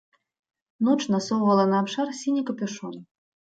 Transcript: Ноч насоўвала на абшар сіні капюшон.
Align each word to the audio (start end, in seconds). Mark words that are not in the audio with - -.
Ноч 0.87 0.97
насоўвала 1.15 1.67
на 1.75 1.83
абшар 1.83 2.07
сіні 2.21 2.43
капюшон. 2.49 2.99